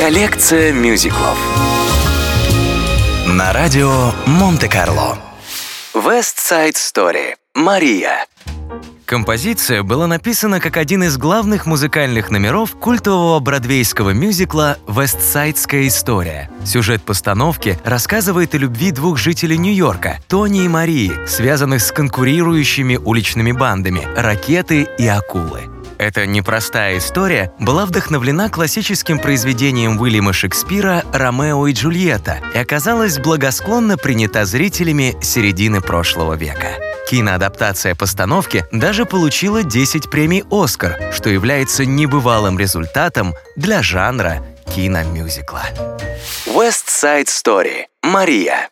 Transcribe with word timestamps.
Коллекция 0.00 0.72
мюзиклов 0.72 1.36
На 3.26 3.52
радио 3.52 4.12
Монте-Карло 4.24 5.18
West 5.92 6.38
Side 6.38 6.76
Story 6.76 7.34
Мария 7.54 8.24
Композиция 9.04 9.82
была 9.82 10.06
написана 10.06 10.58
как 10.58 10.78
один 10.78 11.02
из 11.02 11.18
главных 11.18 11.66
музыкальных 11.66 12.30
номеров 12.30 12.76
культового 12.76 13.40
бродвейского 13.40 14.10
мюзикла 14.10 14.78
«Вестсайдская 14.88 15.86
история». 15.86 16.50
Сюжет 16.64 17.02
постановки 17.02 17.78
рассказывает 17.84 18.54
о 18.54 18.58
любви 18.58 18.92
двух 18.92 19.18
жителей 19.18 19.58
Нью-Йорка– 19.58 20.20
Тони 20.28 20.64
и 20.64 20.68
Марии, 20.68 21.12
связанных 21.26 21.82
с 21.82 21.92
конкурирующими 21.92 22.96
уличными 22.96 23.52
бандами– 23.52 24.08
«Ракеты» 24.16 24.88
и 24.96 25.06
«Акулы». 25.06 25.69
Эта 26.00 26.24
непростая 26.24 26.96
история 26.96 27.52
была 27.58 27.84
вдохновлена 27.84 28.48
классическим 28.48 29.18
произведением 29.18 30.00
Уильяма 30.00 30.32
Шекспира 30.32 31.04
«Ромео 31.12 31.66
и 31.66 31.74
Джульетта» 31.74 32.40
и 32.54 32.58
оказалась 32.58 33.18
благосклонно 33.18 33.98
принята 33.98 34.46
зрителями 34.46 35.14
середины 35.20 35.82
прошлого 35.82 36.38
века. 36.38 36.68
Киноадаптация 37.10 37.94
постановки 37.94 38.64
даже 38.72 39.04
получила 39.04 39.62
10 39.62 40.08
премий 40.10 40.42
«Оскар», 40.50 41.12
что 41.12 41.28
является 41.28 41.84
небывалым 41.84 42.58
результатом 42.58 43.34
для 43.56 43.82
жанра 43.82 44.42
киномюзикла. 44.74 45.64
West 46.46 46.86
Side 46.88 47.26
Story. 47.26 47.84
Мария. 48.02 48.70